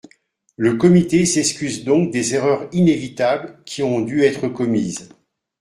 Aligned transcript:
Le 0.57 0.77
Comité 0.77 1.25
s'excuse 1.27 1.83
donc 1.83 2.09
des 2.11 2.33
erreurs 2.33 2.67
inévitables 2.71 3.59
qui 3.67 3.83
ont 3.83 4.01
dû 4.01 4.23
être 4.23 4.47
commises. 4.47 5.09